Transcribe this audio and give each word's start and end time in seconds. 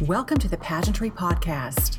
Welcome 0.00 0.38
to 0.38 0.48
the 0.48 0.56
Pageantry 0.56 1.08
Podcast. 1.08 1.98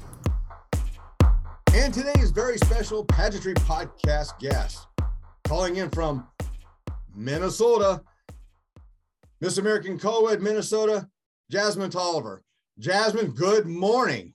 And 1.73 1.93
today's 1.93 2.29
very 2.29 2.57
special 2.57 3.05
Pageantry 3.05 3.53
Podcast 3.53 4.37
guest, 4.37 4.85
calling 5.45 5.77
in 5.77 5.89
from 5.89 6.27
Minnesota, 7.15 8.03
Miss 9.39 9.59
American 9.59 9.97
Co-Ed 9.97 10.41
Minnesota, 10.41 11.07
Jasmine 11.49 11.89
Toliver. 11.89 12.39
Jasmine, 12.79 13.31
good 13.31 13.65
morning. 13.65 14.33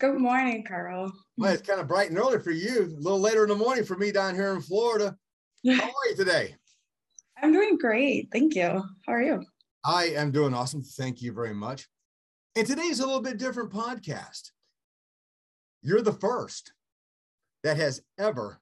Good 0.00 0.18
morning, 0.18 0.64
Carl. 0.66 1.12
Well, 1.38 1.52
it's 1.52 1.62
kind 1.62 1.80
of 1.80 1.86
bright 1.86 2.10
and 2.10 2.18
early 2.18 2.40
for 2.40 2.50
you, 2.50 2.92
a 2.98 3.00
little 3.00 3.20
later 3.20 3.44
in 3.44 3.50
the 3.50 3.54
morning 3.54 3.84
for 3.84 3.96
me 3.96 4.10
down 4.10 4.34
here 4.34 4.52
in 4.52 4.60
Florida. 4.60 5.16
How 5.64 5.84
are 5.84 6.08
you 6.08 6.16
today? 6.16 6.56
I'm 7.40 7.52
doing 7.52 7.78
great. 7.78 8.30
Thank 8.32 8.56
you. 8.56 8.82
How 9.06 9.12
are 9.12 9.22
you? 9.22 9.44
I 9.84 10.06
am 10.06 10.32
doing 10.32 10.54
awesome. 10.54 10.82
Thank 10.82 11.22
you 11.22 11.32
very 11.32 11.54
much. 11.54 11.86
And 12.56 12.66
today's 12.66 12.98
a 13.00 13.06
little 13.06 13.22
bit 13.22 13.38
different 13.38 13.70
podcast. 13.70 14.50
You're 15.82 16.02
the 16.02 16.12
first 16.12 16.72
that 17.62 17.76
has 17.76 18.02
ever 18.18 18.60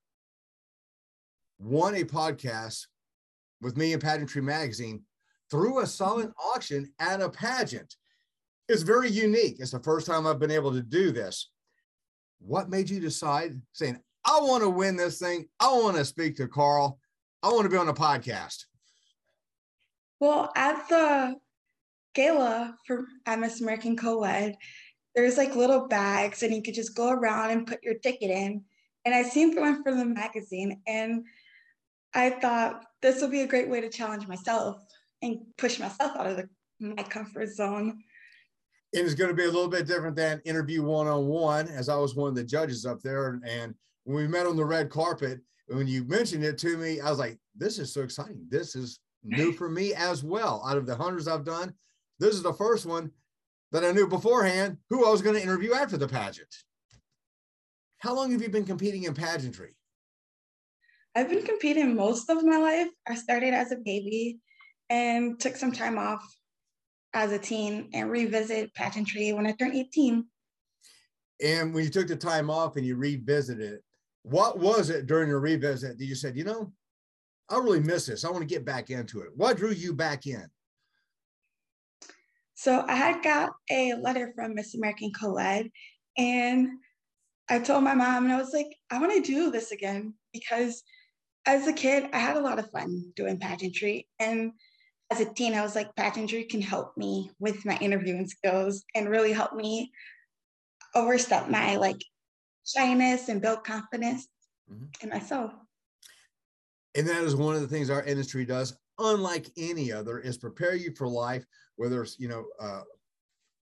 won 1.59 1.95
a 1.95 2.05
podcast 2.05 2.87
with 3.61 3.77
me 3.77 3.93
in 3.93 4.01
Pageantry 4.01 4.43
Magazine 4.43 5.03
through 5.51 5.81
a 5.81 5.87
silent 5.87 6.33
auction 6.55 6.93
at 7.01 7.23
a 7.23 7.31
pageant. 7.31 7.97
It's 8.69 8.83
very 8.83 9.11
unique. 9.11 9.57
It's 9.59 9.71
the 9.71 9.81
first 9.81 10.07
time 10.07 10.27
I've 10.27 10.39
been 10.39 10.51
able 10.51 10.73
to 10.73 10.83
do 10.83 11.11
this. 11.11 11.51
What 12.41 12.69
made 12.69 12.91
you 12.91 13.01
decide 13.01 13.61
saying, 13.73 13.99
I 14.25 14.39
want 14.43 14.63
to 14.63 14.69
win 14.69 14.97
this 14.97 15.19
thing? 15.19 15.49
I 15.59 15.73
want 15.73 15.97
to 15.97 16.05
speak 16.05 16.37
to 16.37 16.47
Carl. 16.47 16.99
I 17.43 17.49
want 17.49 17.63
to 17.63 17.71
be 17.71 17.79
on 17.79 17.89
a 17.89 17.95
podcast. 17.95 18.67
Well, 20.21 20.53
at 20.55 20.89
the 20.89 21.37
gala 22.19 22.75
for 22.85 23.07
at 23.27 23.39
Miss 23.39 23.61
American 23.61 23.97
Co-Ed, 23.97 24.57
there's 25.15 25.37
like 25.37 25.55
little 25.55 25.87
bags 25.87 26.43
and 26.43 26.55
you 26.55 26.63
could 26.63 26.75
just 26.75 26.97
go 26.97 27.11
around 27.11 27.51
and 27.51 27.67
put 27.67 27.83
your 27.83 27.95
ticket 27.95 28.31
in. 28.31 28.63
And 29.05 29.15
I 29.15 29.23
seen 29.23 29.55
one 29.55 29.83
for 29.83 29.95
the 29.95 30.05
magazine 30.05 30.83
and 30.87 31.25
I 32.15 32.31
thought 32.31 32.85
this 33.01 33.21
would 33.21 33.31
be 33.31 33.43
a 33.43 33.47
great 33.47 33.69
way 33.69 33.81
to 33.81 33.89
challenge 33.89 34.27
myself 34.27 34.77
and 35.23 35.39
push 35.57 35.79
myself 35.79 36.17
out 36.17 36.27
of 36.27 36.37
the, 36.37 36.49
my 36.81 37.03
comfort 37.05 37.49
zone. 37.51 38.03
And 38.95 39.05
it's 39.05 39.15
going 39.15 39.31
to 39.31 39.37
be 39.37 39.45
a 39.45 39.51
little 39.51 39.69
bit 39.69 39.87
different 39.87 40.17
than 40.17 40.41
interview 40.45 40.83
one-on-one 40.83 41.69
as 41.69 41.89
I 41.89 41.97
was 41.97 42.15
one 42.15 42.31
of 42.31 42.35
the 42.35 42.45
judges 42.45 42.85
up 42.85 43.01
there. 43.03 43.41
And 43.47 43.75
when 44.05 44.17
we 44.17 44.27
met 44.27 44.47
on 44.47 44.57
the 44.57 44.65
red 44.65 44.91
carpet, 44.91 45.41
when 45.69 45.87
you 45.87 46.05
mentioned 46.05 46.45
it 46.45 46.59
to 46.59 46.77
me, 46.79 47.01
I 47.01 47.11
was 47.11 47.19
like, 47.19 47.39
this 47.57 47.79
is 47.79 47.93
so 47.93 48.01
exciting. 48.01 48.47
This 48.49 48.75
is 48.75 48.99
new 49.23 49.53
for 49.53 49.69
me 49.69 49.95
as 49.95 50.25
well. 50.25 50.65
Out 50.67 50.79
of 50.79 50.87
the 50.87 50.97
hundreds 50.97 51.29
I've 51.29 51.45
done, 51.45 51.75
this 52.19 52.35
is 52.35 52.43
the 52.43 52.53
first 52.53 52.87
one 52.87 53.11
that 53.73 53.85
I 53.85 53.93
knew 53.93 54.07
beforehand 54.07 54.79
who 54.91 55.07
I 55.07 55.11
was 55.11 55.23
going 55.23 55.37
to 55.37 55.43
interview 55.43 55.75
after 55.75 55.97
the 55.97 56.09
pageant. 56.09 56.55
How 57.99 58.15
long 58.15 58.31
have 58.33 58.43
you 58.43 58.49
been 58.49 58.65
competing 58.65 59.05
in 59.05 59.15
pageantry? 59.15 59.75
I've 61.15 61.29
been 61.29 61.45
competing 61.45 61.97
most 61.97 62.31
of 62.31 62.45
my 62.45 62.59
life. 62.59 62.89
I 63.09 63.15
started 63.15 63.55
as 63.55 63.73
a 63.73 63.77
baby 63.77 64.39
and 64.89 65.39
took 65.39 65.57
some 65.57 65.73
time 65.73 65.99
off 65.99 66.25
as 67.15 67.33
a 67.33 67.39
teen 67.39 67.91
and 67.93 68.11
revisit 68.11 68.75
pageantry 68.75 69.33
when 69.33 69.47
I 69.47 69.53
turned 69.53 69.75
18. 69.75 70.25
And 71.45 71.75
when 71.75 71.85
you 71.85 71.91
took 71.91 72.09
the 72.09 72.17
time 72.17 72.51
off 72.51 72.77
and 72.77 72.87
you 72.87 72.97
revisited 72.97 73.73
it, 73.73 73.83
what 74.23 74.59
was 74.59 74.91
it 74.91 75.07
during 75.07 75.29
your 75.29 75.41
revisit 75.41 75.99
that 75.99 76.05
you 76.05 76.15
said, 76.15 76.37
you 76.37 76.45
know, 76.45 76.73
I 77.49 77.57
really 77.57 77.81
miss 77.81 78.07
this. 78.07 78.25
I 78.25 78.31
want 78.31 78.43
to 78.43 78.55
get 78.55 78.65
back 78.65 78.91
into 78.91 79.21
it. 79.21 79.31
What 79.35 79.57
drew 79.57 79.71
you 79.71 79.95
back 79.95 80.27
in? 80.27 80.47
So 82.59 82.85
I 82.89 82.97
had 82.97 83.23
got 83.23 83.53
a 83.71 83.95
letter 83.95 84.33
from 84.35 84.57
Miss 84.57 84.75
American 84.75 85.13
Co-Ed 85.13 85.71
and 86.17 86.69
I 87.49 87.61
told 87.61 87.85
my 87.85 87.95
mom 87.95 88.25
and 88.25 88.33
I 88.33 88.37
was 88.37 88.53
like, 88.53 88.75
I 88.91 88.99
want 88.99 89.13
to 89.13 89.33
do 89.33 89.53
this 89.53 89.71
again 89.71 90.15
because 90.33 90.83
as 91.47 91.69
a 91.69 91.73
kid, 91.73 92.11
I 92.13 92.19
had 92.19 92.37
a 92.37 92.41
lot 92.41 92.59
of 92.59 92.69
fun 92.73 93.13
doing 93.15 93.39
pageantry. 93.39 94.09
And 94.19 94.55
as 95.09 95.21
a 95.21 95.33
teen, 95.33 95.55
I 95.55 95.63
was 95.63 95.77
like, 95.77 95.95
pageantry 95.95 96.43
can 96.47 96.61
help 96.61 96.97
me 96.97 97.31
with 97.39 97.65
my 97.65 97.79
interviewing 97.81 98.27
skills 98.27 98.83
and 98.93 99.09
really 99.09 99.33
help 99.33 99.55
me 99.55 99.93
overstep 100.97 101.49
my 101.49 101.77
like 101.77 102.03
shyness 102.67 103.29
and 103.29 103.41
build 103.41 103.63
confidence 103.63 104.27
mm-hmm. 104.69 104.87
in 105.01 105.11
myself. 105.11 105.53
And 106.97 107.07
that 107.07 107.23
is 107.23 107.37
one 107.37 107.55
of 107.55 107.61
the 107.61 107.69
things 107.69 107.89
our 107.89 108.03
industry 108.03 108.45
does, 108.45 108.77
unlike 108.99 109.51
any 109.57 109.93
other, 109.93 110.19
is 110.19 110.37
prepare 110.37 110.75
you 110.75 110.93
for 110.95 111.09
life, 111.09 111.45
whether 111.77 112.03
it's, 112.03 112.19
you 112.19 112.29
know, 112.29 112.45
uh, 112.61 112.83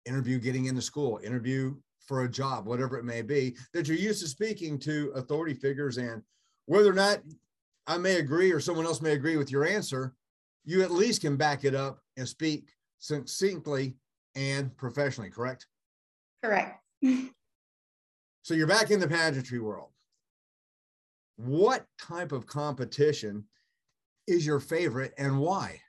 interview 0.06 0.40
getting 0.40 0.66
into 0.66 0.82
school, 0.82 1.20
interview 1.24 1.76
for 2.06 2.24
a 2.24 2.30
job, 2.30 2.66
whatever 2.66 2.98
it 2.98 3.06
may 3.06 3.22
be, 3.22 3.56
that 3.74 3.88
you're 3.88 3.98
used 3.98 4.22
to 4.22 4.28
speaking 4.28 4.78
to 4.80 5.12
authority 5.16 5.54
figures. 5.54 5.98
And 5.98 6.22
whether 6.66 6.90
or 6.90 6.96
not 6.96 7.20
I 7.88 7.98
may 7.98 8.18
agree 8.18 8.52
or 8.52 8.60
someone 8.60 8.86
else 8.86 9.02
may 9.02 9.14
agree 9.14 9.38
with 9.38 9.52
your 9.52 9.66
answer, 9.66 10.14
you 10.66 10.82
at 10.84 10.92
least 10.92 11.22
can 11.22 11.38
back 11.38 11.64
it 11.64 11.76
up 11.76 12.00
and 12.18 12.28
speak 12.28 12.70
succinctly 13.00 13.96
and 14.36 14.76
professionally, 14.78 15.30
correct? 15.30 15.68
Correct. 16.44 16.80
so 18.44 18.54
you're 18.54 18.68
back 18.68 18.92
in 18.92 19.00
the 19.00 19.08
pageantry 19.08 19.60
world 19.60 19.94
what 21.38 21.86
type 22.00 22.32
of 22.32 22.46
competition 22.46 23.44
is 24.28 24.46
your 24.46 24.60
favorite 24.60 25.14
and 25.18 25.40
why? 25.40 25.82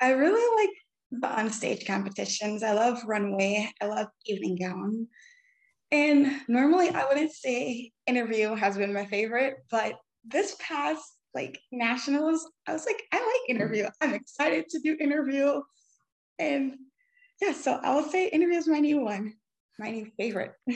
I 0.00 0.10
really 0.10 0.64
like 0.64 1.20
the 1.20 1.40
on-stage 1.40 1.86
competitions. 1.86 2.62
I 2.62 2.72
love 2.72 3.02
runway. 3.06 3.70
I 3.80 3.86
love 3.86 4.08
evening 4.26 4.56
gown. 4.56 5.08
And 5.90 6.40
normally 6.48 6.88
I 6.88 7.04
wouldn't 7.06 7.32
say 7.32 7.92
interview 8.06 8.54
has 8.54 8.76
been 8.76 8.92
my 8.92 9.06
favorite, 9.06 9.58
but 9.70 9.94
this 10.24 10.56
past 10.58 11.04
like 11.34 11.60
nationals, 11.72 12.48
I 12.66 12.72
was 12.72 12.86
like, 12.86 13.02
I 13.12 13.18
like 13.18 13.56
interview. 13.56 13.86
I'm 14.00 14.14
excited 14.14 14.68
to 14.70 14.80
do 14.80 14.96
interview. 15.00 15.60
And 16.38 16.74
yeah, 17.40 17.52
so 17.52 17.78
I 17.82 17.94
will 17.94 18.04
say 18.04 18.28
interview 18.28 18.58
is 18.58 18.68
my 18.68 18.80
new 18.80 19.00
one, 19.00 19.34
my 19.78 19.90
new 19.90 20.10
favorite. 20.16 20.52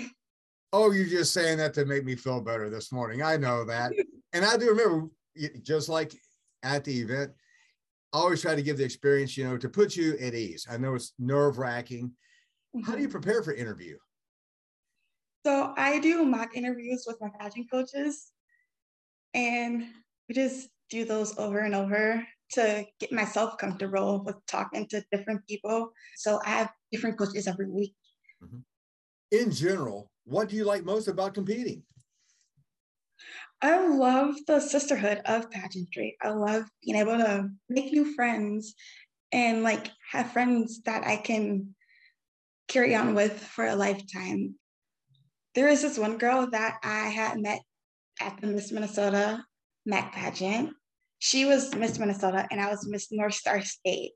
Oh, 0.70 0.90
you're 0.90 1.06
just 1.06 1.32
saying 1.32 1.56
that 1.58 1.72
to 1.74 1.86
make 1.86 2.04
me 2.04 2.14
feel 2.14 2.42
better 2.42 2.68
this 2.68 2.92
morning. 2.92 3.22
I 3.22 3.38
know 3.38 3.64
that. 3.64 3.90
and 4.34 4.44
I 4.44 4.58
do 4.58 4.68
remember, 4.68 5.08
just 5.62 5.88
like 5.88 6.12
at 6.62 6.84
the 6.84 7.00
event, 7.00 7.32
I 8.12 8.18
always 8.18 8.42
try 8.42 8.54
to 8.54 8.62
give 8.62 8.78
the 8.78 8.84
experience, 8.84 9.36
you 9.36 9.44
know, 9.44 9.58
to 9.58 9.68
put 9.68 9.96
you 9.96 10.16
at 10.18 10.34
ease. 10.34 10.66
I 10.70 10.76
know 10.78 10.94
it's 10.94 11.12
nerve 11.18 11.58
wracking. 11.58 12.12
How 12.84 12.92
do 12.92 12.98
you 13.00 13.08
mm-hmm. 13.08 13.12
prepare 13.12 13.42
for 13.42 13.52
interview? 13.52 13.96
So 15.46 15.72
I 15.76 15.98
do 15.98 16.24
mock 16.24 16.56
interviews 16.56 17.04
with 17.06 17.18
my 17.20 17.28
pageant 17.38 17.70
coaches, 17.70 18.32
and 19.34 19.84
we 20.28 20.34
just 20.34 20.68
do 20.90 21.04
those 21.04 21.38
over 21.38 21.60
and 21.60 21.74
over 21.74 22.26
to 22.52 22.86
get 22.98 23.12
myself 23.12 23.58
comfortable 23.58 24.22
with 24.24 24.36
talking 24.46 24.86
to 24.88 25.04
different 25.12 25.46
people. 25.46 25.92
So 26.16 26.40
I 26.44 26.50
have 26.50 26.72
different 26.90 27.18
coaches 27.18 27.46
every 27.46 27.70
week. 27.70 27.94
Mm-hmm. 28.42 28.58
In 29.32 29.50
general, 29.50 30.10
what 30.24 30.48
do 30.48 30.56
you 30.56 30.64
like 30.64 30.84
most 30.84 31.08
about 31.08 31.34
competing? 31.34 31.82
I 33.60 33.88
love 33.88 34.36
the 34.46 34.60
sisterhood 34.60 35.20
of 35.24 35.50
pageantry. 35.50 36.16
I 36.22 36.30
love 36.30 36.64
being 36.84 36.96
able 36.96 37.18
to 37.18 37.50
make 37.68 37.92
new 37.92 38.14
friends 38.14 38.74
and 39.32 39.62
like 39.62 39.90
have 40.12 40.32
friends 40.32 40.80
that 40.82 41.06
I 41.06 41.16
can 41.16 41.74
carry 42.68 42.94
on 42.94 43.14
with 43.14 43.38
for 43.38 43.66
a 43.66 43.74
lifetime. 43.74 44.54
There 45.54 45.68
is 45.68 45.82
this 45.82 45.98
one 45.98 46.18
girl 46.18 46.48
that 46.50 46.78
I 46.84 47.08
had 47.08 47.38
met 47.38 47.60
at 48.20 48.40
the 48.40 48.46
Miss 48.46 48.70
Minnesota 48.70 49.42
MAC 49.86 50.12
pageant. 50.12 50.70
She 51.18 51.44
was 51.44 51.74
Miss 51.74 51.98
Minnesota 51.98 52.46
and 52.50 52.60
I 52.60 52.68
was 52.70 52.86
Miss 52.86 53.10
North 53.10 53.34
Star 53.34 53.62
State. 53.62 54.12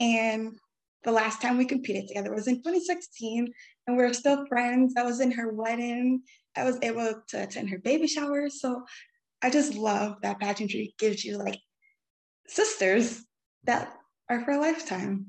And 0.00 0.58
the 1.04 1.12
last 1.12 1.40
time 1.40 1.56
we 1.56 1.64
competed 1.64 2.08
together 2.08 2.32
was 2.32 2.46
in 2.46 2.56
2016 2.56 3.52
and 3.86 3.96
we 3.96 4.02
are 4.02 4.12
still 4.12 4.46
friends. 4.46 4.94
I 4.96 5.02
was 5.02 5.20
in 5.20 5.30
her 5.32 5.52
wedding. 5.52 6.22
I 6.56 6.64
was 6.64 6.78
able 6.82 7.22
to 7.28 7.42
attend 7.42 7.70
her 7.70 7.78
baby 7.78 8.06
shower. 8.06 8.48
So 8.50 8.84
I 9.42 9.50
just 9.50 9.74
love 9.74 10.16
that 10.22 10.40
pageantry 10.40 10.94
gives 10.98 11.24
you 11.24 11.38
like 11.38 11.58
sisters 12.46 13.24
that 13.64 13.92
are 14.28 14.44
for 14.44 14.52
a 14.52 14.60
lifetime. 14.60 15.26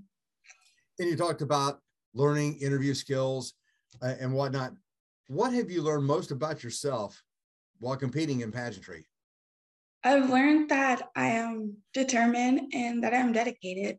And 1.00 1.10
you 1.10 1.16
talked 1.16 1.42
about 1.42 1.80
learning 2.14 2.60
interview 2.60 2.94
skills 2.94 3.54
uh, 4.02 4.16
and 4.20 4.34
whatnot. 4.34 4.74
What 5.28 5.54
have 5.54 5.72
you 5.72 5.82
learned 5.82 6.06
most 6.06 6.32
about 6.32 6.64
yourself 6.64 7.22
while 7.80 7.96
competing 7.96 8.42
in 8.42 8.52
pageantry? 8.52 9.06
I've 10.04 10.30
learned 10.30 10.70
that 10.70 11.10
I 11.16 11.28
am 11.28 11.78
determined 11.94 12.74
and 12.74 13.04
that 13.04 13.14
I'm 13.14 13.32
dedicated. 13.32 13.98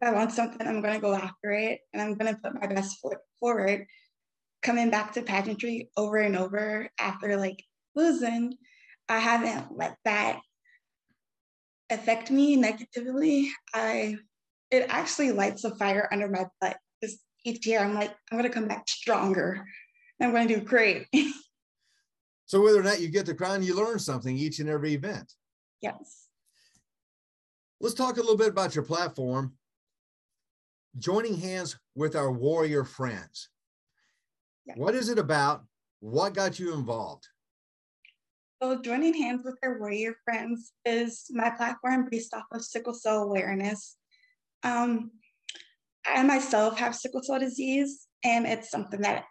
If 0.00 0.08
I 0.08 0.12
want 0.12 0.32
something, 0.32 0.66
I'm 0.66 0.80
going 0.80 0.94
to 0.94 1.00
go 1.00 1.14
after 1.14 1.50
it 1.50 1.80
and 1.92 2.00
I'm 2.00 2.14
going 2.14 2.32
to 2.32 2.40
put 2.40 2.60
my 2.60 2.66
best 2.66 2.98
foot 3.00 3.18
forward. 3.40 3.86
Coming 4.62 4.90
back 4.90 5.12
to 5.12 5.22
pageantry 5.22 5.90
over 5.96 6.18
and 6.18 6.36
over 6.36 6.88
after 6.98 7.36
like 7.36 7.64
losing, 7.94 8.54
I 9.08 9.18
haven't 9.18 9.76
let 9.76 9.96
that 10.04 10.40
affect 11.90 12.30
me 12.30 12.56
negatively. 12.56 13.50
I 13.74 14.16
it 14.70 14.86
actually 14.88 15.32
lights 15.32 15.64
a 15.64 15.74
fire 15.74 16.08
under 16.12 16.28
my 16.28 16.46
butt. 16.60 16.76
Just 17.02 17.18
each 17.44 17.66
year 17.66 17.80
I'm 17.80 17.94
like, 17.94 18.14
I'm 18.30 18.38
gonna 18.38 18.50
come 18.50 18.68
back 18.68 18.88
stronger. 18.88 19.64
I'm 20.20 20.32
gonna 20.32 20.48
do 20.48 20.60
great. 20.60 21.06
so 22.46 22.60
whether 22.60 22.80
or 22.80 22.84
not 22.84 23.00
you 23.00 23.08
get 23.08 23.26
the 23.26 23.34
crown, 23.34 23.62
you 23.62 23.74
learn 23.74 23.98
something 23.98 24.36
each 24.36 24.58
and 24.58 24.68
every 24.68 24.94
event. 24.94 25.32
Yes. 25.80 26.26
Let's 27.80 27.94
talk 27.94 28.16
a 28.16 28.20
little 28.20 28.36
bit 28.36 28.48
about 28.48 28.74
your 28.74 28.84
platform. 28.84 29.54
Joining 30.98 31.38
hands 31.38 31.78
with 31.94 32.16
our 32.16 32.32
warrior 32.32 32.84
friends. 32.84 33.50
Yes. 34.66 34.76
What 34.76 34.94
is 34.94 35.08
it 35.08 35.18
about? 35.18 35.64
What 36.00 36.34
got 36.34 36.58
you 36.58 36.74
involved? 36.74 37.26
So, 38.60 38.80
joining 38.82 39.14
hands 39.14 39.42
with 39.44 39.56
our 39.62 39.78
warrior 39.78 40.16
friends 40.24 40.72
is 40.84 41.26
my 41.30 41.50
platform 41.50 42.08
based 42.10 42.34
off 42.34 42.44
of 42.52 42.64
sickle 42.64 42.94
cell 42.94 43.22
awareness. 43.22 43.96
Um, 44.64 45.12
I 46.04 46.24
myself 46.24 46.78
have 46.78 46.96
sickle 46.96 47.22
cell 47.22 47.38
disease, 47.38 48.08
and 48.24 48.46
it's 48.46 48.70
something 48.70 49.02
that 49.02 49.24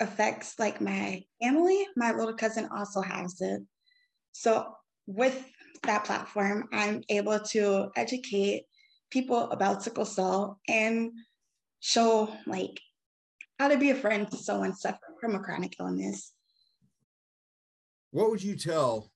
affects 0.00 0.58
like 0.58 0.80
my 0.80 1.22
family. 1.40 1.86
My 1.94 2.12
little 2.12 2.34
cousin 2.34 2.68
also 2.74 3.00
has 3.02 3.40
it. 3.40 3.62
So, 4.32 4.74
with 5.06 5.44
that 5.84 6.04
platform, 6.04 6.68
I'm 6.72 7.02
able 7.08 7.38
to 7.38 7.90
educate 7.94 8.64
people 9.16 9.50
about 9.50 9.82
sickle 9.82 10.04
cell 10.04 10.60
and 10.68 11.10
show 11.80 12.28
like 12.46 12.78
how 13.58 13.66
to 13.66 13.78
be 13.78 13.88
a 13.88 13.94
friend 13.94 14.30
to 14.30 14.36
someone 14.36 14.76
suffering 14.76 15.16
from 15.18 15.34
a 15.34 15.38
chronic 15.38 15.74
illness. 15.80 16.34
What 18.10 18.28
would 18.28 18.42
you 18.42 18.56
tell 18.56 19.10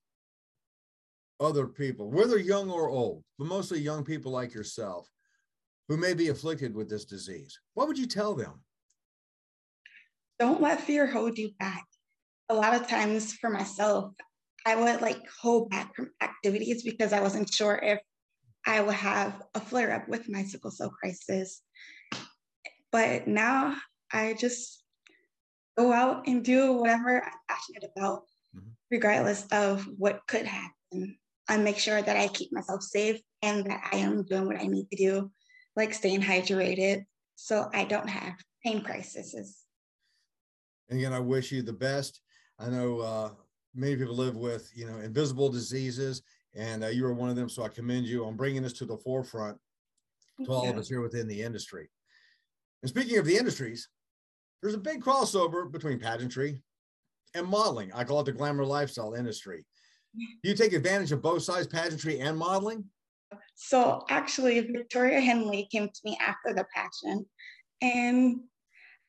other 1.39 1.67
people, 1.67 2.11
whether 2.11 2.39
young 2.39 2.71
or 2.71 2.89
old, 2.89 3.25
but 3.39 3.47
mostly 3.47 3.79
young 3.79 4.03
people 4.03 4.33
like 4.33 4.55
yourself, 4.55 5.07
who 5.89 5.99
may 5.99 6.15
be 6.15 6.29
afflicted 6.29 6.75
with 6.75 6.89
this 6.89 7.05
disease? 7.05 7.61
What 7.75 7.87
would 7.87 7.99
you 7.99 8.07
tell 8.07 8.35
them? 8.35 8.63
Don't 10.39 10.63
let 10.63 10.81
fear 10.81 11.07
hold 11.07 11.37
you 11.37 11.51
back. 11.59 11.85
A 12.49 12.55
lot 12.55 12.75
of 12.75 12.89
times 12.89 13.35
for 13.35 13.51
myself, 13.51 14.15
I 14.65 14.77
would 14.77 15.03
like 15.03 15.21
hold 15.43 15.69
back 15.69 15.95
from 15.95 16.11
activities 16.23 16.85
because 16.85 17.13
I 17.13 17.21
wasn't 17.21 17.53
sure 17.53 17.79
if 17.83 18.01
I 18.67 18.81
would 18.81 18.95
have 18.95 19.43
a 19.55 19.61
flare 19.61 19.93
up 19.93 20.09
with 20.09 20.29
my 20.29 20.43
sickle 20.45 20.71
cell 20.71 20.91
crisis. 20.91 21.63
But 22.93 23.27
now 23.27 23.77
I 24.13 24.35
just 24.35 24.83
go 25.79 25.93
out 25.93 26.27
and 26.27 26.45
do 26.45 26.73
whatever 26.75 27.23
I'm 27.25 27.33
passionate 27.49 27.91
about, 27.97 28.23
mm-hmm. 28.55 28.71
regardless 28.91 29.47
of 29.53 29.89
what 29.97 30.21
could 30.27 30.47
happen. 30.47 31.17
I 31.49 31.57
make 31.57 31.79
sure 31.79 32.01
that 32.01 32.17
I 32.17 32.29
keep 32.29 32.53
myself 32.53 32.83
safe 32.83 33.21
and 33.43 33.65
that 33.67 33.89
I 33.93 33.97
am 33.97 34.25
doing 34.25 34.47
what 34.47 34.61
I 34.61 34.67
need 34.67 34.89
to 34.91 34.97
do, 34.97 35.31
like 35.77 35.95
staying 35.95 36.21
hydrated, 36.21 37.05
so 37.37 37.69
I 37.73 37.85
don't 37.85 38.09
have 38.09 38.35
pain 38.65 38.83
crises. 38.83 39.35
And 40.89 40.99
again, 40.99 41.13
I 41.13 41.21
wish 41.21 41.51
you 41.51 41.63
the 41.63 41.73
best. 41.73 42.21
I 42.59 42.69
know 42.69 43.01
uh, 43.01 43.31
many 43.75 43.97
people 43.97 44.15
live 44.15 44.37
with, 44.37 44.71
you 44.75 44.87
know, 44.87 44.99
invisible 44.99 45.49
diseases, 45.49 46.23
and 46.55 46.85
uh, 46.85 46.89
you 46.89 47.07
are 47.07 47.15
one 47.15 47.31
of 47.31 47.37
them. 47.37 47.49
So 47.49 47.63
I 47.63 47.69
commend 47.69 48.07
you 48.07 48.25
on 48.25 48.37
bringing 48.37 48.63
this 48.63 48.73
to 48.75 48.85
the 48.85 48.97
forefront 48.97 49.59
to 50.45 50.53
all 50.53 50.69
of 50.69 50.77
us 50.77 50.89
here 50.89 51.01
within 51.01 51.29
the 51.29 51.43
industry. 51.43 51.89
And 52.83 52.89
speaking 52.89 53.19
of 53.19 53.27
the 53.27 53.37
industries, 53.37 53.89
there's 54.63 54.75
a 54.75 54.79
big 54.79 55.03
crossover 55.03 55.71
between 55.71 55.99
pageantry 55.99 56.63
and 57.35 57.47
modeling. 57.47 57.93
I 57.95 58.05
call 58.05 58.21
it 58.21 58.25
the 58.25 58.33
glamour 58.33 58.65
lifestyle 58.65 59.15
industry. 59.15 59.65
Do 60.17 60.27
you 60.51 60.55
take 60.55 60.73
advantage 60.73 61.13
of 61.13 61.23
both 61.23 61.43
sides, 61.43 61.67
pageantry 61.67 62.21
and 62.21 62.37
modeling? 62.37 62.85
So 63.55 64.05
actually, 64.09 64.61
Victoria 64.61 65.21
Henley 65.21 65.69
came 65.71 65.89
to 65.89 66.01
me 66.05 66.19
after 66.21 66.53
the 66.53 66.67
pageant 66.75 67.27
and 67.81 68.41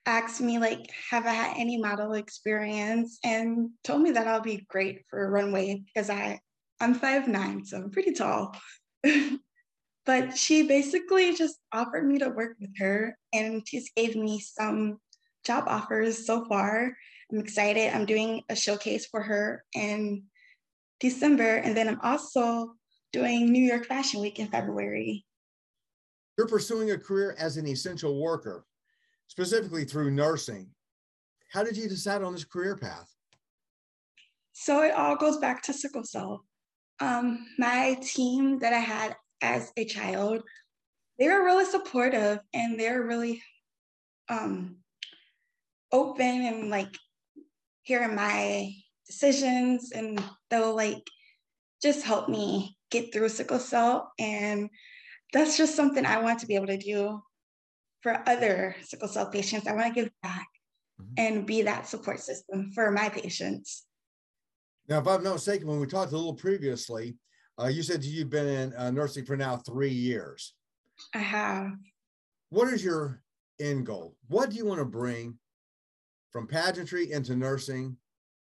asked 0.05 0.41
me 0.41 0.59
like, 0.59 0.89
have 1.09 1.25
I 1.25 1.33
had 1.33 1.57
any 1.57 1.77
model 1.77 2.13
experience? 2.13 3.19
And 3.23 3.69
told 3.83 4.01
me 4.01 4.11
that 4.11 4.27
I'll 4.27 4.41
be 4.41 4.65
great 4.69 5.01
for 5.09 5.29
runway 5.29 5.83
because 5.85 6.09
I 6.09 6.39
I'm 6.81 6.95
five 6.95 7.27
nine, 7.27 7.63
so 7.63 7.77
I'm 7.77 7.91
pretty 7.91 8.11
tall. 8.11 8.55
but 10.05 10.35
she 10.35 10.63
basically 10.63 11.35
just 11.35 11.57
offered 11.71 12.07
me 12.07 12.17
to 12.19 12.29
work 12.29 12.57
with 12.59 12.71
her 12.79 13.15
and 13.31 13.61
she's 13.67 13.91
gave 13.95 14.15
me 14.15 14.39
some 14.39 14.97
job 15.45 15.65
offers 15.67 16.25
so 16.25 16.43
far. 16.45 16.91
I'm 17.31 17.39
excited. 17.39 17.95
I'm 17.95 18.05
doing 18.05 18.41
a 18.49 18.55
showcase 18.55 19.05
for 19.05 19.21
her 19.21 19.63
in 19.73 20.23
December, 20.99 21.57
and 21.57 21.77
then 21.77 21.87
I'm 21.87 22.01
also 22.01 22.73
doing 23.13 23.51
New 23.51 23.63
York 23.63 23.85
Fashion 23.85 24.21
Week 24.21 24.39
in 24.39 24.47
February. 24.47 25.25
You're 26.37 26.47
pursuing 26.47 26.91
a 26.91 26.97
career 26.97 27.35
as 27.37 27.57
an 27.57 27.67
essential 27.67 28.21
worker, 28.21 28.65
specifically 29.27 29.85
through 29.85 30.11
nursing. 30.11 30.69
How 31.51 31.63
did 31.63 31.77
you 31.77 31.87
decide 31.87 32.21
on 32.21 32.33
this 32.33 32.43
career 32.43 32.75
path? 32.75 33.09
So 34.53 34.83
it 34.83 34.93
all 34.93 35.15
goes 35.15 35.37
back 35.37 35.63
to 35.63 35.73
sickle 35.73 36.03
cell. 36.03 36.45
Um, 36.99 37.47
my 37.57 37.97
team 38.01 38.59
that 38.59 38.73
I 38.73 38.79
had 38.79 39.15
as 39.41 39.71
a 39.77 39.85
child, 39.85 40.43
they 41.17 41.27
were 41.27 41.43
really 41.43 41.65
supportive 41.65 42.39
and 42.53 42.79
they're 42.79 43.03
really 43.03 43.41
um, 44.29 44.77
open 45.91 46.25
and 46.25 46.69
like 46.69 46.95
hearing 47.83 48.15
my 48.15 48.71
decisions 49.07 49.91
and 49.91 50.23
they'll 50.49 50.75
like 50.75 51.05
just 51.81 52.03
help 52.03 52.29
me 52.29 52.77
get 52.91 53.11
through 53.11 53.29
sickle 53.29 53.59
cell. 53.59 54.11
And 54.19 54.69
that's 55.33 55.57
just 55.57 55.75
something 55.75 56.05
i 56.05 56.19
want 56.19 56.39
to 56.39 56.47
be 56.47 56.55
able 56.55 56.67
to 56.67 56.77
do 56.77 57.21
for 58.01 58.21
other 58.27 58.75
sickle 58.83 59.07
cell 59.07 59.29
patients. 59.29 59.67
I 59.67 59.73
want 59.73 59.93
to 59.93 60.01
give 60.01 60.11
back 60.23 60.47
mm-hmm. 60.99 61.13
and 61.17 61.45
be 61.45 61.63
that 61.63 61.87
support 61.87 62.19
system 62.19 62.71
for 62.73 62.91
my 62.91 63.09
patients 63.09 63.85
now 64.91 64.99
if 64.99 65.07
i'm 65.07 65.23
not 65.23 65.33
mistaken 65.33 65.67
when 65.67 65.79
we 65.79 65.87
talked 65.87 66.11
a 66.11 66.15
little 66.15 66.33
previously 66.33 67.15
uh, 67.61 67.67
you 67.67 67.81
said 67.81 68.03
you've 68.03 68.29
been 68.29 68.47
in 68.47 68.73
uh, 68.75 68.91
nursing 68.91 69.25
for 69.25 69.35
now 69.35 69.57
three 69.57 69.89
years 69.89 70.53
i 71.15 71.19
have 71.19 71.71
what 72.49 72.67
is 72.67 72.83
your 72.83 73.21
end 73.59 73.85
goal 73.85 74.15
what 74.27 74.49
do 74.49 74.55
you 74.55 74.65
want 74.65 74.79
to 74.79 74.85
bring 74.85 75.37
from 76.31 76.47
pageantry 76.47 77.11
into 77.11 77.35
nursing 77.35 77.97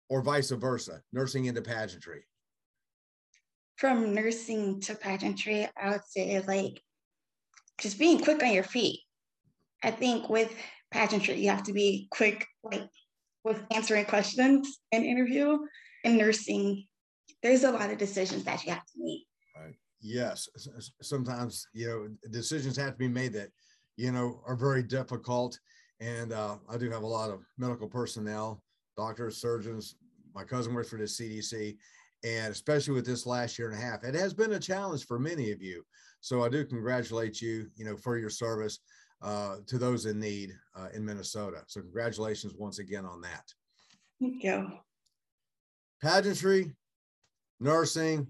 or 0.10 0.22
vice 0.22 0.52
versa, 0.52 1.02
nursing 1.14 1.46
into 1.46 1.62
pageantry? 1.62 2.26
From 3.78 4.14
nursing 4.14 4.82
to 4.82 4.96
pageantry, 4.96 5.68
I 5.82 5.92
would 5.92 6.06
say 6.08 6.42
like 6.42 6.82
just 7.80 7.98
being 7.98 8.20
quick 8.20 8.44
on 8.44 8.54
your 8.54 8.64
feet. 8.64 9.00
I 9.84 9.90
think 9.90 10.30
with 10.30 10.54
pageantry, 10.92 11.36
you 11.36 11.50
have 11.50 11.64
to 11.64 11.74
be 11.74 12.08
quick, 12.12 12.46
like 12.62 12.88
with 13.44 13.64
answering 13.74 14.06
questions 14.06 14.80
in 14.92 15.04
interview. 15.04 15.58
In 16.04 16.18
nursing, 16.18 16.86
there's 17.44 17.64
a 17.64 17.72
lot 17.72 17.92
of 17.92 17.98
decisions 17.98 18.44
that 18.44 18.64
you 18.66 18.72
have 18.72 18.86
to 18.86 18.94
make. 18.98 19.26
Right. 19.56 19.76
Yes. 20.02 20.48
Sometimes, 21.02 21.68
you 21.74 21.88
know, 21.88 22.30
decisions 22.32 22.76
have 22.78 22.94
to 22.94 22.98
be 22.98 23.08
made 23.08 23.34
that, 23.34 23.50
you 23.98 24.12
know, 24.12 24.42
are 24.48 24.56
very 24.56 24.84
difficult 24.84 25.60
and 26.02 26.34
uh, 26.34 26.58
I 26.68 26.78
do 26.78 26.90
have 26.90 27.04
a 27.04 27.08
lot 27.08 27.30
of 27.30 27.46
medical 27.58 27.88
personnel, 27.88 28.64
doctors, 28.98 29.38
surgeons. 29.38 29.96
My 30.34 30.44
cousin 30.44 30.74
works 30.74 30.90
for 30.90 30.98
the 30.98 31.04
CDC. 31.04 31.78
And 32.24 32.52
especially 32.52 32.96
with 32.96 33.06
this 33.06 33.26
last 33.26 33.58
year 33.58 33.70
and 33.70 33.80
a 33.80 33.82
half, 33.82 34.04
it 34.04 34.16
has 34.16 34.34
been 34.34 34.54
a 34.54 34.60
challenge 34.60 35.06
for 35.06 35.20
many 35.20 35.52
of 35.52 35.62
you. 35.62 35.84
So 36.20 36.44
I 36.44 36.50
do 36.50 36.66
congratulate 36.66 37.42
you, 37.42 37.68
you 37.76 37.86
know, 37.86 37.96
for 37.96 38.18
your 38.18 38.30
service 38.30 38.80
uh, 39.22 39.58
to 39.68 39.78
those 39.78 40.08
in 40.08 40.20
need 40.20 40.52
uh, 40.76 40.88
in 40.94 41.06
Minnesota. 41.06 41.64
So 41.68 41.82
congratulations 41.82 42.54
once 42.58 42.80
again 42.80 43.06
on 43.06 43.22
that. 43.22 43.46
Thank 44.20 44.44
you. 44.44 44.72
Pageantry, 46.02 46.72
nursing, 47.60 48.28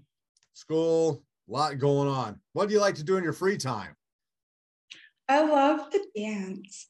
school, 0.52 1.24
a 1.48 1.52
lot 1.52 1.78
going 1.78 2.08
on. 2.08 2.38
What 2.52 2.68
do 2.68 2.74
you 2.74 2.80
like 2.80 2.96
to 2.96 3.04
do 3.04 3.16
in 3.16 3.24
your 3.24 3.32
free 3.32 3.56
time? 3.56 3.96
I 5.28 5.42
love 5.42 5.90
to 5.90 6.00
dance. 6.14 6.88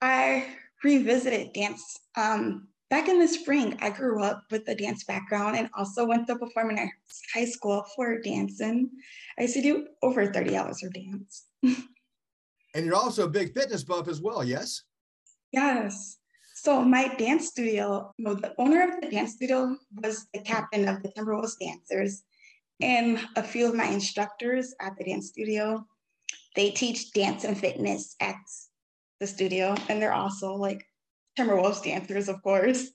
I 0.00 0.56
revisited 0.82 1.52
dance. 1.52 2.00
Um, 2.16 2.68
back 2.88 3.08
in 3.08 3.18
the 3.18 3.28
spring, 3.28 3.76
I 3.80 3.90
grew 3.90 4.22
up 4.22 4.44
with 4.50 4.66
a 4.68 4.74
dance 4.74 5.04
background 5.04 5.56
and 5.56 5.68
also 5.76 6.06
went 6.06 6.26
to 6.28 6.36
performing 6.36 6.78
arts 6.78 7.20
high 7.34 7.44
school 7.44 7.84
for 7.94 8.20
dancing. 8.20 8.90
I 9.38 9.42
used 9.42 9.54
to 9.54 9.62
do 9.62 9.88
over 10.02 10.32
30 10.32 10.56
hours 10.56 10.82
of 10.82 10.92
dance. 10.94 11.44
and 11.62 12.86
you're 12.86 12.94
also 12.94 13.24
a 13.24 13.30
big 13.30 13.52
fitness 13.52 13.84
buff 13.84 14.08
as 14.08 14.20
well, 14.22 14.42
yes? 14.42 14.82
Yes. 15.52 16.16
So 16.64 16.80
my 16.80 17.08
dance 17.16 17.48
studio, 17.48 18.14
no, 18.16 18.32
the 18.32 18.54
owner 18.56 18.88
of 18.88 18.98
the 19.02 19.10
dance 19.10 19.34
studio 19.34 19.76
was 20.02 20.28
the 20.32 20.40
captain 20.40 20.88
of 20.88 21.02
the 21.02 21.10
Timberwolves 21.10 21.58
dancers. 21.60 22.22
And 22.80 23.20
a 23.36 23.42
few 23.42 23.68
of 23.68 23.74
my 23.74 23.84
instructors 23.84 24.74
at 24.80 24.96
the 24.96 25.04
dance 25.04 25.28
studio, 25.28 25.86
they 26.56 26.70
teach 26.70 27.12
dance 27.12 27.44
and 27.44 27.54
fitness 27.54 28.16
at 28.18 28.36
the 29.20 29.26
studio, 29.26 29.74
and 29.90 30.00
they're 30.00 30.14
also 30.14 30.54
like 30.54 30.86
Timberwolves 31.38 31.84
dancers, 31.84 32.30
of 32.30 32.42
course. 32.42 32.88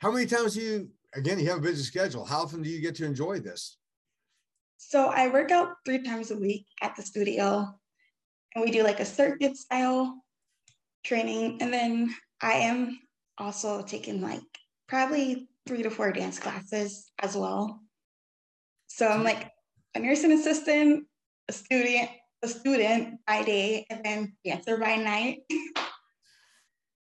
How 0.00 0.10
many 0.10 0.26
times 0.26 0.52
do 0.52 0.60
you, 0.60 0.90
again, 1.14 1.40
you 1.40 1.48
have 1.48 1.60
a 1.60 1.62
busy 1.62 1.82
schedule. 1.82 2.26
How 2.26 2.42
often 2.42 2.60
do 2.60 2.68
you 2.68 2.82
get 2.82 2.96
to 2.96 3.06
enjoy 3.06 3.40
this? 3.40 3.78
So 4.76 5.06
I 5.06 5.28
work 5.28 5.50
out 5.52 5.76
three 5.86 6.02
times 6.02 6.32
a 6.32 6.36
week 6.36 6.66
at 6.82 6.94
the 6.96 7.02
studio, 7.02 7.66
and 8.54 8.62
we 8.62 8.70
do 8.70 8.82
like 8.82 9.00
a 9.00 9.06
circuit 9.06 9.56
style 9.56 10.22
training. 11.02 11.62
And 11.62 11.72
then 11.72 12.14
I 12.40 12.54
am 12.54 12.98
also 13.36 13.82
taking 13.82 14.20
like 14.20 14.42
probably 14.88 15.48
three 15.66 15.82
to 15.82 15.90
four 15.90 16.12
dance 16.12 16.38
classes 16.38 17.10
as 17.20 17.36
well. 17.36 17.80
So 18.86 19.06
I'm 19.06 19.24
like 19.24 19.50
a 19.94 19.98
nursing 20.00 20.32
assistant, 20.32 21.06
a 21.48 21.52
student, 21.52 22.10
a 22.42 22.48
student 22.48 23.18
by 23.26 23.42
day, 23.42 23.86
and 23.90 24.04
then 24.04 24.36
dancer 24.44 24.76
by 24.76 24.96
night. 24.96 25.40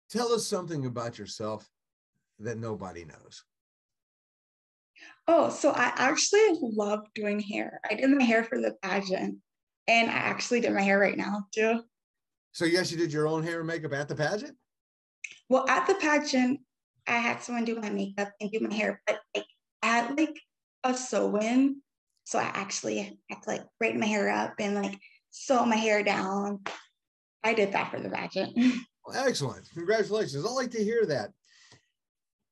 Tell 0.09 0.31
us 0.31 0.45
something 0.45 0.85
about 0.85 1.17
yourself 1.17 1.67
that 2.39 2.57
nobody 2.57 3.05
knows. 3.05 3.43
Oh, 5.27 5.49
so 5.49 5.71
I 5.71 5.91
actually 5.95 6.59
love 6.61 6.99
doing 7.15 7.39
hair. 7.39 7.79
I 7.89 7.95
did 7.95 8.09
my 8.09 8.23
hair 8.23 8.43
for 8.43 8.59
the 8.59 8.75
pageant, 8.81 9.37
and 9.87 10.09
I 10.09 10.13
actually 10.13 10.59
did 10.59 10.73
my 10.73 10.81
hair 10.81 10.99
right 10.99 11.17
now 11.17 11.45
too. 11.53 11.81
So 12.51 12.65
yes, 12.65 12.91
you 12.91 12.97
did 12.97 13.11
your 13.11 13.27
own 13.27 13.41
hair 13.43 13.59
and 13.59 13.67
makeup 13.67 13.93
at 13.93 14.07
the 14.07 14.15
pageant. 14.15 14.55
Well, 15.49 15.67
at 15.67 15.87
the 15.87 15.95
pageant, 15.95 16.61
I 17.07 17.17
had 17.17 17.43
someone 17.43 17.65
do 17.65 17.79
my 17.79 17.89
makeup 17.89 18.31
and 18.39 18.51
do 18.51 18.59
my 18.59 18.73
hair, 18.73 19.01
but 19.05 19.19
like 19.35 19.45
I 19.81 19.87
had 19.87 20.17
like 20.17 20.39
a 20.83 20.93
sew-in, 20.95 21.81
so 22.23 22.39
I 22.39 22.43
actually 22.43 23.19
had 23.29 23.41
to 23.43 23.49
like 23.49 23.63
braid 23.79 23.97
my 23.97 24.05
hair 24.05 24.29
up 24.29 24.53
and 24.59 24.75
like 24.75 24.97
sew 25.31 25.65
my 25.65 25.75
hair 25.75 26.03
down. 26.03 26.61
I 27.43 27.53
did 27.53 27.73
that 27.73 27.91
for 27.91 27.99
the 27.99 28.09
pageant. 28.09 28.57
Well, 29.05 29.21
excellent. 29.27 29.69
Congratulations. 29.73 30.45
I 30.45 30.49
like 30.49 30.71
to 30.71 30.81
hear 30.81 31.05
that. 31.07 31.31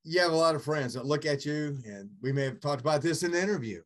You 0.04 0.20
have 0.20 0.34
a 0.34 0.36
lot 0.36 0.54
of 0.54 0.62
friends 0.62 0.96
that 0.96 1.06
look 1.06 1.26
at 1.26 1.46
you, 1.46 1.78
and 1.86 2.10
we 2.22 2.34
may 2.34 2.44
have 2.44 2.60
talked 2.60 2.82
about 2.82 3.02
this 3.02 3.24
in 3.24 3.32
the 3.32 3.42
interview. 3.42 3.82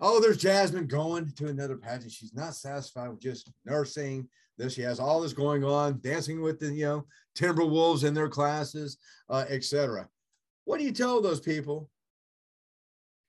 Oh, 0.00 0.20
there's 0.20 0.38
Jasmine 0.38 0.88
going 0.88 1.32
to 1.36 1.46
another 1.46 1.76
pageant. 1.76 2.10
She's 2.10 2.34
not 2.34 2.54
satisfied 2.54 3.10
with 3.10 3.20
just 3.20 3.52
nursing. 3.64 4.28
She 4.68 4.82
has 4.82 4.98
all 4.98 5.20
this 5.20 5.32
going 5.32 5.62
on, 5.64 6.00
dancing 6.02 6.42
with 6.42 6.58
the 6.58 6.72
you 6.72 6.84
know 6.84 7.06
Timberwolves 7.36 8.04
in 8.04 8.14
their 8.14 8.28
classes, 8.28 8.96
uh, 9.28 9.44
etc. 9.48 10.08
What 10.64 10.78
do 10.78 10.84
you 10.84 10.92
tell 10.92 11.22
those 11.22 11.40
people 11.40 11.88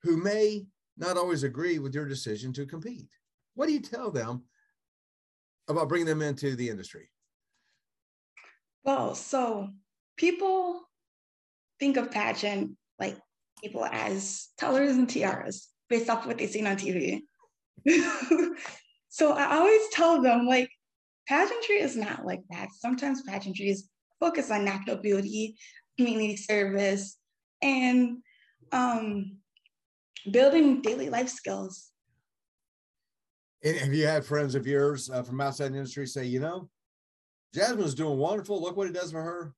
who 0.01 0.17
may 0.17 0.65
not 0.97 1.17
always 1.17 1.43
agree 1.43 1.79
with 1.79 1.93
your 1.93 2.05
decision 2.05 2.51
to 2.53 2.65
compete? 2.65 3.09
What 3.53 3.67
do 3.67 3.73
you 3.73 3.79
tell 3.79 4.11
them 4.11 4.43
about 5.67 5.87
bringing 5.87 6.07
them 6.07 6.21
into 6.21 6.55
the 6.55 6.69
industry? 6.69 7.09
Well, 8.83 9.13
so 9.13 9.69
people 10.17 10.81
think 11.79 11.97
of 11.97 12.11
pageant 12.11 12.75
like 12.99 13.17
people 13.61 13.85
as 13.85 14.49
tellers 14.57 14.97
and 14.97 15.07
tiaras 15.07 15.67
based 15.89 16.09
off 16.09 16.25
what 16.25 16.37
they've 16.37 16.49
seen 16.49 16.67
on 16.67 16.75
TV. 16.75 17.21
so 19.09 19.33
I 19.33 19.57
always 19.57 19.81
tell 19.91 20.21
them 20.21 20.45
like 20.47 20.68
pageantry 21.29 21.75
is 21.75 21.95
not 21.95 22.25
like 22.25 22.41
that. 22.49 22.69
Sometimes 22.73 23.21
pageantry 23.21 23.69
is 23.69 23.87
focused 24.19 24.51
on 24.51 24.65
natural 24.65 24.97
beauty, 24.97 25.55
community 25.95 26.35
service, 26.35 27.17
and 27.61 28.17
um, 28.71 29.37
building 30.31 30.81
daily 30.81 31.09
life 31.09 31.29
skills. 31.29 31.91
And 33.63 33.77
have 33.77 33.93
you 33.93 34.07
had 34.07 34.25
friends 34.25 34.55
of 34.55 34.65
yours 34.65 35.09
uh, 35.09 35.21
from 35.21 35.39
outside 35.39 35.73
the 35.73 35.77
industry 35.77 36.07
say, 36.07 36.25
you 36.25 36.39
know, 36.39 36.69
Jasmine's 37.53 37.93
doing 37.93 38.17
wonderful. 38.17 38.61
Look 38.61 38.75
what 38.75 38.87
it 38.87 38.93
does 38.93 39.11
for 39.11 39.21
her. 39.21 39.53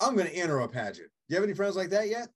I'm 0.00 0.16
going 0.16 0.28
to 0.28 0.34
enter 0.34 0.58
a 0.58 0.68
pageant. 0.68 1.08
Do 1.28 1.34
you 1.34 1.36
have 1.36 1.44
any 1.44 1.54
friends 1.54 1.76
like 1.76 1.90
that 1.90 2.08
yet? 2.08 2.28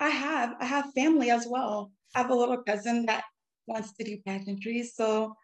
I 0.00 0.08
have. 0.08 0.54
I 0.60 0.64
have 0.64 0.92
family 0.94 1.30
as 1.30 1.46
well. 1.48 1.92
I 2.14 2.22
have 2.22 2.30
a 2.30 2.34
little 2.34 2.62
cousin 2.62 3.06
that 3.06 3.24
wants 3.66 3.92
to 3.94 4.04
do 4.04 4.18
pageantry. 4.26 4.82
So 4.84 5.34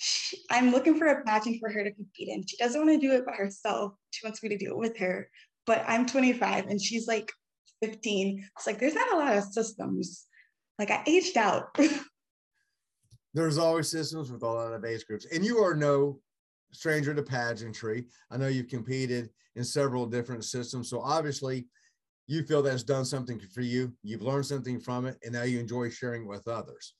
she, 0.00 0.38
I'm 0.48 0.70
looking 0.70 0.96
for 0.96 1.08
a 1.08 1.24
pageant 1.24 1.58
for 1.60 1.70
her 1.70 1.82
to 1.82 1.90
compete 1.92 2.28
in. 2.28 2.46
She 2.46 2.56
doesn't 2.56 2.80
want 2.80 3.00
to 3.00 3.06
do 3.06 3.14
it 3.14 3.26
by 3.26 3.32
herself. 3.32 3.94
She 4.10 4.24
wants 4.24 4.40
me 4.42 4.48
to 4.50 4.56
do 4.56 4.70
it 4.70 4.78
with 4.78 4.96
her. 4.98 5.28
But 5.66 5.84
I'm 5.88 6.06
25 6.06 6.66
and 6.68 6.80
she's 6.80 7.08
like 7.08 7.32
15. 7.82 8.48
It's 8.56 8.66
like 8.66 8.78
there's 8.78 8.94
not 8.94 9.12
a 9.12 9.16
lot 9.16 9.36
of 9.36 9.44
systems. 9.44 10.26
Like 10.78 10.92
I 10.92 11.02
aged 11.06 11.36
out. 11.36 11.76
there's 13.34 13.58
always 13.58 13.90
systems 13.90 14.30
with 14.30 14.42
a 14.42 14.46
lot 14.46 14.72
of 14.72 14.84
age 14.84 15.04
groups. 15.04 15.26
And 15.32 15.44
you 15.44 15.58
are 15.58 15.74
no 15.74 16.20
stranger 16.72 17.12
to 17.12 17.22
pageantry. 17.22 18.06
I 18.30 18.36
know 18.36 18.46
you've 18.46 18.68
competed 18.68 19.30
in 19.56 19.64
several 19.64 20.06
different 20.06 20.44
systems. 20.44 20.88
So 20.88 21.00
obviously, 21.00 21.66
you 22.28 22.44
feel 22.44 22.62
that's 22.62 22.84
done 22.84 23.04
something 23.04 23.40
for 23.52 23.62
you. 23.62 23.92
You've 24.04 24.22
learned 24.22 24.46
something 24.46 24.78
from 24.78 25.06
it, 25.06 25.16
and 25.24 25.32
now 25.32 25.42
you 25.42 25.58
enjoy 25.58 25.90
sharing 25.90 26.28
with 26.28 26.46
others. 26.46 26.94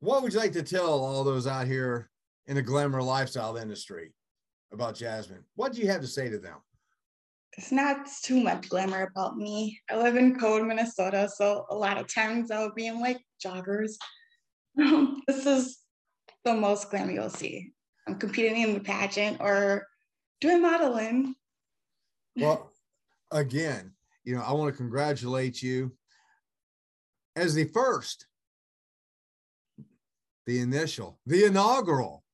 What 0.00 0.22
would 0.22 0.32
you 0.32 0.38
like 0.38 0.52
to 0.52 0.62
tell 0.62 1.04
all 1.04 1.24
those 1.24 1.46
out 1.46 1.66
here 1.66 2.10
in 2.46 2.54
the 2.54 2.62
glamour 2.62 3.02
lifestyle 3.02 3.56
industry 3.56 4.12
about 4.72 4.94
Jasmine? 4.94 5.44
What 5.56 5.72
do 5.72 5.80
you 5.80 5.88
have 5.88 6.00
to 6.02 6.06
say 6.06 6.28
to 6.28 6.38
them? 6.38 6.56
It's 7.56 7.72
not 7.72 8.06
too 8.22 8.40
much 8.40 8.68
glamour 8.68 9.10
about 9.12 9.36
me. 9.36 9.80
I 9.90 9.96
live 9.96 10.16
in 10.16 10.38
Code, 10.38 10.64
Minnesota, 10.66 11.28
so 11.34 11.66
a 11.70 11.74
lot 11.74 11.98
of 11.98 12.12
times 12.12 12.50
I'll 12.50 12.72
be 12.72 12.86
in 12.86 13.00
like 13.00 13.20
joggers. 13.44 13.92
this 14.76 15.46
is 15.46 15.78
the 16.44 16.54
most 16.54 16.90
glam 16.90 17.10
you'll 17.10 17.30
see. 17.30 17.72
I'm 18.06 18.18
competing 18.18 18.62
in 18.62 18.74
the 18.74 18.80
pageant 18.80 19.38
or 19.40 19.86
doing 20.40 20.62
modeling. 20.62 21.34
Well, 22.36 22.72
again, 23.32 23.92
you 24.24 24.36
know, 24.36 24.42
I 24.42 24.52
want 24.52 24.72
to 24.72 24.76
congratulate 24.76 25.60
you 25.60 25.92
as 27.34 27.54
the 27.54 27.64
first, 27.64 28.26
the 30.48 30.60
initial, 30.60 31.20
the 31.26 31.44
inaugural 31.44 32.24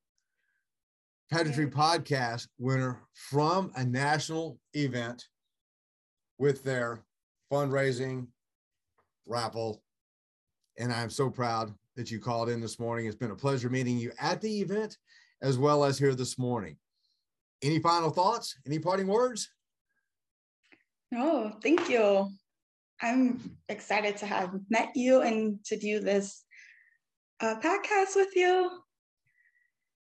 pageantry 1.32 1.66
podcast 1.66 2.46
winner 2.60 3.02
from 3.12 3.72
a 3.74 3.84
national 3.84 4.56
event 4.72 5.24
with 6.38 6.62
their 6.62 7.00
fundraising 7.52 8.28
raffle. 9.26 9.82
And 10.78 10.92
I'm 10.92 11.10
so 11.10 11.28
proud 11.28 11.74
that 11.96 12.12
you 12.12 12.20
called 12.20 12.50
in 12.50 12.60
this 12.60 12.78
morning. 12.78 13.06
It's 13.06 13.16
been 13.16 13.32
a 13.32 13.36
pleasure 13.36 13.68
meeting 13.68 13.98
you 13.98 14.12
at 14.20 14.40
the 14.40 14.60
event 14.60 14.96
as 15.42 15.58
well 15.58 15.82
as 15.82 15.98
here 15.98 16.14
this 16.14 16.38
morning. 16.38 16.76
Any 17.62 17.80
final 17.80 18.10
thoughts? 18.10 18.54
Any 18.64 18.78
parting 18.78 19.08
words? 19.08 19.50
No, 21.10 21.52
thank 21.60 21.88
you. 21.88 22.30
I'm 23.02 23.56
excited 23.68 24.16
to 24.18 24.26
have 24.26 24.54
met 24.70 24.90
you 24.94 25.22
and 25.22 25.58
to 25.64 25.76
do 25.76 25.98
this 25.98 26.44
podcast 27.52 28.16
with 28.16 28.34
you. 28.36 28.70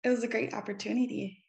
It 0.05 0.09
was 0.11 0.23
a 0.23 0.29
great 0.29 0.55
opportunity. 0.55 1.46